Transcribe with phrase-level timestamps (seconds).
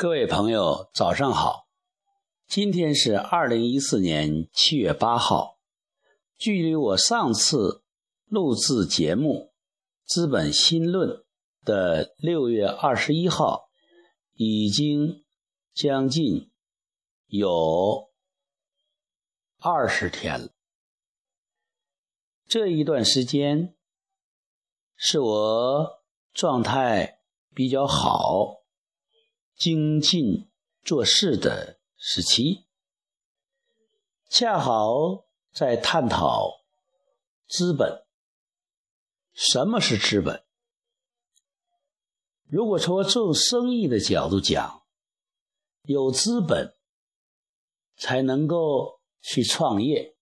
[0.00, 1.66] 各位朋友，早上好！
[2.46, 5.58] 今天是二零一四年七月八号，
[6.36, 7.82] 距离我上次
[8.26, 9.50] 录制节目
[10.08, 11.08] 《资本新论》
[11.64, 13.70] 的六月二十一号，
[14.34, 15.24] 已经
[15.74, 16.48] 将近
[17.26, 18.08] 有
[19.58, 20.52] 二十天了。
[22.46, 23.74] 这一段时间
[24.94, 27.18] 是我状态
[27.52, 28.57] 比较好。
[29.58, 30.48] 精进
[30.84, 32.66] 做事的时期，
[34.30, 36.60] 恰好在探讨
[37.48, 38.06] 资本。
[39.32, 40.44] 什么是资本？
[42.44, 44.84] 如果从做生意的角度讲，
[45.82, 46.76] 有资本
[47.96, 50.16] 才能够去创业，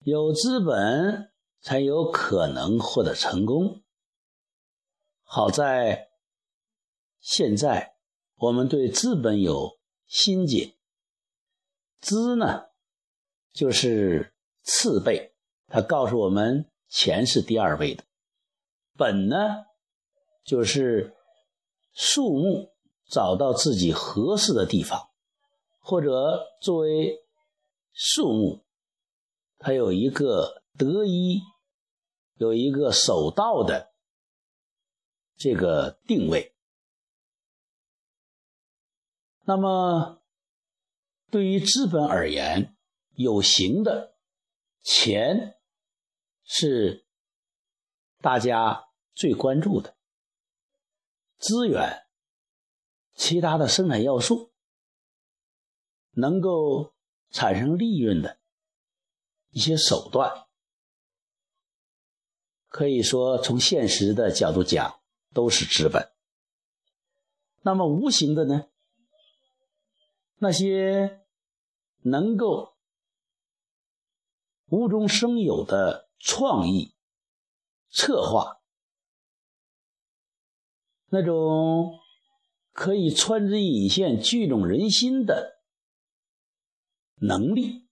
[0.00, 3.84] 有资本才有可能获得成功。
[5.22, 6.08] 好在
[7.20, 7.93] 现在。
[8.36, 10.74] 我们对资本有心解，
[12.00, 12.66] 资呢
[13.52, 15.34] 就是次辈，
[15.68, 18.04] 他告诉我们钱是第二位的，
[18.96, 19.36] 本呢
[20.44, 21.14] 就是
[21.92, 22.72] 树木
[23.08, 25.10] 找到自己合适的地方，
[25.80, 27.24] 或者作为
[27.92, 28.64] 树木，
[29.58, 31.40] 它有一个得一，
[32.34, 33.92] 有一个守道的
[35.36, 36.53] 这个定位。
[39.46, 40.22] 那么，
[41.30, 42.74] 对于资本而言，
[43.14, 44.14] 有形的
[44.82, 45.58] 钱
[46.42, 47.06] 是
[48.20, 49.94] 大家最关注的
[51.36, 52.06] 资源，
[53.14, 54.52] 其他的生产要素
[56.12, 56.94] 能够
[57.30, 58.38] 产生利润的
[59.50, 60.46] 一些手段，
[62.68, 65.00] 可以说从现实的角度讲
[65.34, 66.10] 都是资本。
[67.60, 68.68] 那么无形的呢？
[70.44, 71.24] 那些
[72.02, 72.76] 能够
[74.66, 76.94] 无中生有的创意
[77.88, 78.60] 策划，
[81.06, 81.98] 那种
[82.72, 85.62] 可以穿针引线、聚拢人心的
[87.14, 87.88] 能力，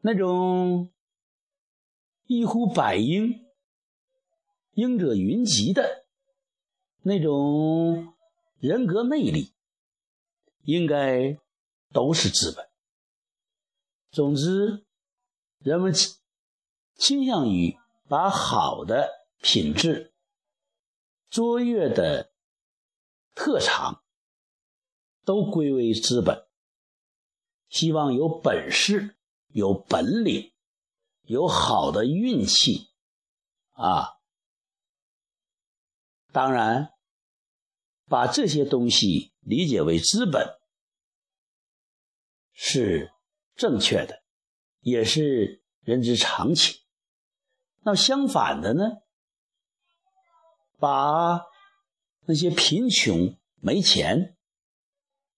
[0.00, 0.92] 那种
[2.26, 3.44] 一呼百应、
[4.74, 6.06] 应者云集的
[7.02, 8.14] 那种
[8.60, 9.55] 人格魅力。
[10.66, 11.38] 应该
[11.92, 12.68] 都是资本。
[14.10, 14.84] 总之，
[15.58, 15.94] 人们
[16.96, 17.78] 倾向于
[18.08, 19.08] 把好的
[19.40, 20.12] 品质、
[21.30, 22.32] 卓越的
[23.34, 24.02] 特长
[25.24, 26.48] 都归为资本，
[27.68, 29.16] 希望有本事、
[29.48, 30.52] 有本领、
[31.22, 32.88] 有好的运气
[33.70, 34.16] 啊。
[36.32, 36.92] 当然，
[38.06, 40.58] 把这些东西理解为资本。
[42.52, 43.12] 是
[43.54, 44.22] 正确的，
[44.80, 46.80] 也是人之常情。
[47.82, 48.82] 那相反的呢？
[50.78, 51.40] 把
[52.26, 54.36] 那些贫穷、没钱、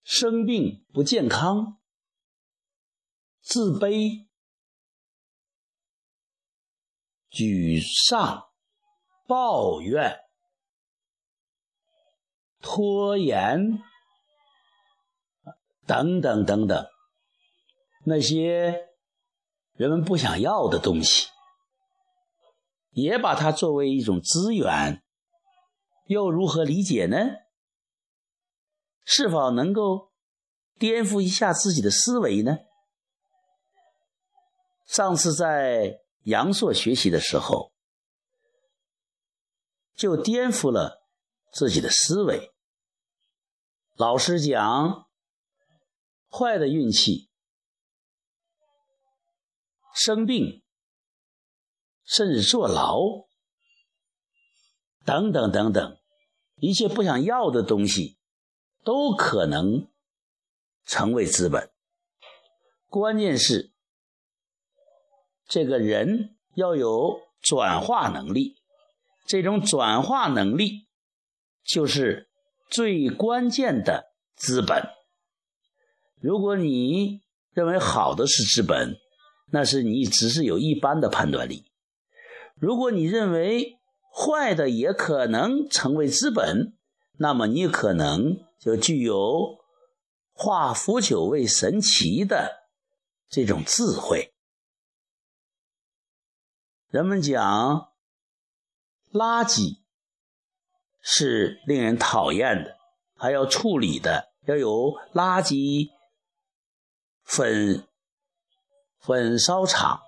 [0.02, 1.78] 生病、不健康、
[3.40, 4.26] 自卑、
[7.30, 8.48] 沮丧、
[9.26, 10.18] 抱怨、
[12.60, 13.80] 拖延
[15.88, 16.86] 等等等等。
[18.04, 18.88] 那些
[19.72, 21.28] 人们不想要的东西，
[22.90, 25.02] 也把它作为一种资源，
[26.06, 27.16] 又如何理解呢？
[29.04, 30.12] 是否能够
[30.78, 32.58] 颠覆一下自己的思维呢？
[34.86, 37.72] 上次在阳朔学习的时候，
[39.94, 41.06] 就颠覆了
[41.52, 42.52] 自己的思维。
[43.96, 45.07] 老师讲，
[46.30, 47.28] 坏的运气。
[49.94, 50.62] 生病，
[52.04, 53.26] 甚至坐牢，
[55.04, 55.98] 等等等等，
[56.56, 58.16] 一切不想要的东西，
[58.84, 59.88] 都可能
[60.84, 61.72] 成为资本。
[62.88, 63.72] 关键是，
[65.48, 68.62] 这个人要有转化能力，
[69.26, 70.86] 这种转化能力
[71.64, 72.30] 就是
[72.70, 74.97] 最关键的资本。
[76.20, 77.22] 如果你
[77.52, 78.96] 认为好的是资本，
[79.50, 81.64] 那是你只是有一般的判断力。
[82.56, 83.78] 如果你认为
[84.12, 86.76] 坏的也可能成为资本，
[87.18, 89.58] 那么你可能就具有
[90.32, 92.68] 化腐朽为神奇的
[93.28, 94.32] 这种智慧。
[96.90, 97.90] 人们讲
[99.12, 99.78] 垃圾
[101.00, 102.76] 是令人讨厌的，
[103.14, 105.90] 还要处理的，要有垃圾
[107.28, 107.86] 焚
[108.98, 110.00] 焚烧厂。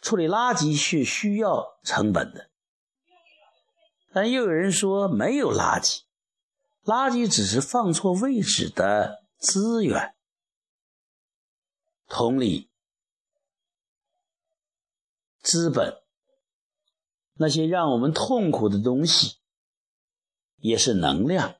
[0.00, 2.48] 处理垃圾是需要成本的，
[4.12, 6.02] 但又有人说没有垃圾，
[6.84, 10.14] 垃圾只是放错位置的资源。
[12.06, 12.70] 同理，
[15.42, 16.00] 资本
[17.34, 19.38] 那些让我们痛苦的东西，
[20.58, 21.56] 也是能量；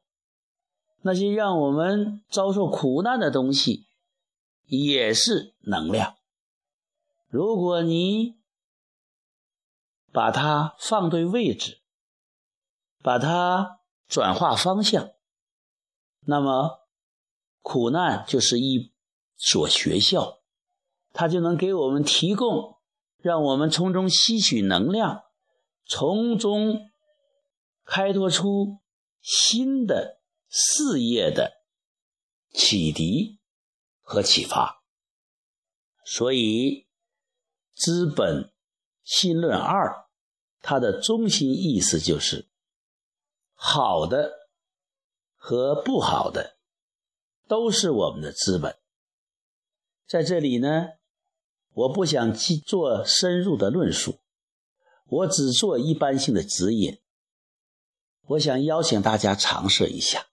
[1.01, 3.86] 那些让我们遭受苦难的东西，
[4.67, 6.17] 也是能量。
[7.29, 8.39] 如果你
[10.13, 11.81] 把它放对位置，
[13.03, 15.11] 把它转化方向，
[16.21, 16.87] 那么
[17.61, 18.93] 苦难就是一
[19.37, 20.41] 所学校，
[21.13, 22.79] 它就能给我们提供，
[23.19, 25.25] 让我们从中吸取能量，
[25.85, 26.91] 从中
[27.85, 28.79] 开拓出
[29.21, 31.53] 新的事业的
[32.53, 33.39] 启迪
[34.07, 34.83] 和启发。
[36.07, 36.87] 所以。
[37.79, 38.55] 《资本
[39.05, 39.91] 新论二》，
[40.63, 42.49] 它的中心意思就是：
[43.53, 44.49] 好的
[45.35, 46.57] 和不好的
[47.47, 48.79] 都是我们的资本。
[50.07, 50.87] 在这里呢，
[51.75, 54.21] 我不想去做深入的论述，
[55.05, 56.99] 我只做一般性的指引。
[58.29, 60.29] 我想邀请大家尝试一下：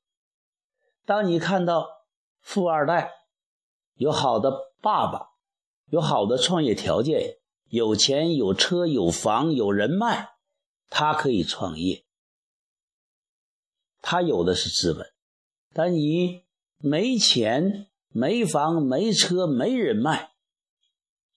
[1.03, 2.05] 当你看到
[2.39, 3.11] 富二代
[3.95, 5.33] 有好的爸爸。
[5.89, 7.37] 有好的创业条件，
[7.67, 10.29] 有钱有车有房有人脉，
[10.89, 12.03] 他可以创业。
[14.01, 15.13] 他有的是资本，
[15.71, 16.45] 但你
[16.77, 20.31] 没钱、没房、没车、没人脉，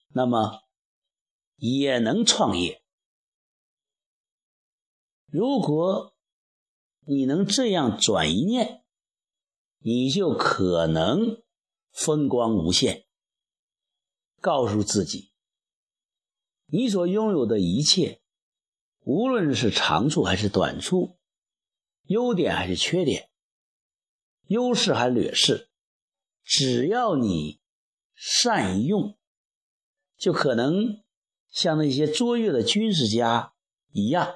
[0.07, 0.63] 那么
[1.57, 2.81] 也能创业。
[5.27, 6.15] 如果
[7.01, 8.83] 你能这样转一念，
[9.77, 11.43] 你就可能
[11.97, 13.05] 风光无限。
[14.39, 15.31] 告诉自己，
[16.67, 18.21] 你所拥有的一切，
[18.99, 21.17] 无论是长处还是短处，
[22.03, 23.31] 优点还是缺点，
[24.45, 25.69] 优势还是劣势，
[26.43, 27.59] 只要你
[28.13, 29.17] 善用，
[30.17, 31.03] 就可能
[31.49, 33.55] 像那些卓越的军事家
[33.91, 34.35] 一样，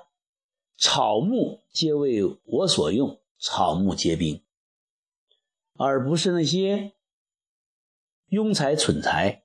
[0.78, 4.44] 草木皆为我所用，草木皆兵，
[5.76, 6.94] 而不是那些
[8.32, 9.44] 庸才蠢才。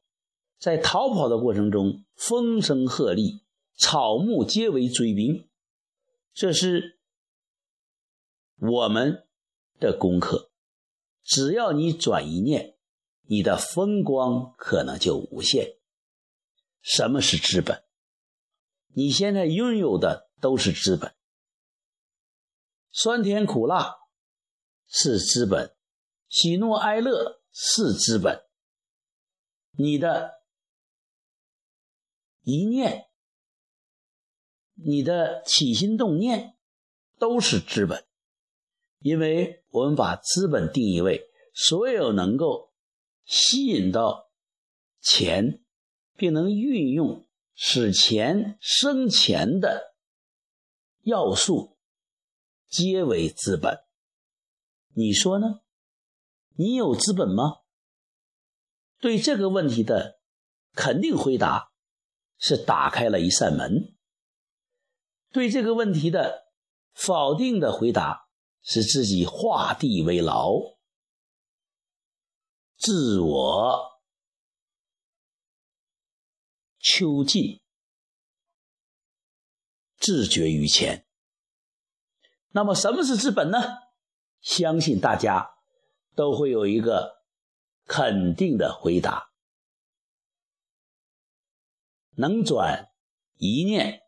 [0.58, 3.42] 在逃跑的过程中，风声鹤唳，
[3.76, 5.50] 草木皆为追兵。
[6.32, 6.98] 这是
[8.58, 9.26] 我们
[9.78, 10.50] 的功课。
[11.22, 12.78] 只要你转一念，
[13.24, 15.76] 你的风光可能就无限。
[16.80, 17.84] 什么是资本？
[18.94, 21.14] 你现在拥有的都是资本。
[22.90, 23.96] 酸甜苦辣
[24.86, 25.76] 是资本，
[26.30, 28.45] 喜怒哀乐是资本。
[29.76, 30.36] 你的。
[32.48, 33.08] 一念，
[34.74, 36.56] 你的起心动念
[37.18, 38.06] 都是资本，
[39.00, 42.72] 因为我们把资本定义为所有能够
[43.24, 44.30] 吸引到
[45.00, 45.60] 钱，
[46.14, 47.26] 并能运用
[47.56, 49.96] 使钱生钱的
[51.02, 51.76] 要素，
[52.68, 53.80] 皆为资本。
[54.94, 55.62] 你说呢？
[56.54, 57.56] 你有资本吗？
[59.06, 60.18] 对这个问题的
[60.72, 61.70] 肯定回答。
[62.38, 63.96] 是打开了一扇门。
[65.32, 66.48] 对这个问题的
[66.92, 68.28] 否定的回答
[68.62, 70.52] 是自己画地为牢，
[72.76, 74.00] 自我
[76.78, 77.62] 囚禁，
[79.96, 81.06] 自绝于前。
[82.50, 83.58] 那么，什么是资本呢？
[84.42, 85.54] 相信大家
[86.14, 87.15] 都会有一个
[87.86, 89.30] 肯定的回答。
[92.16, 92.90] 能转
[93.36, 94.02] 一念，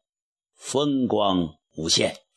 [0.55, 2.28] 风光无限。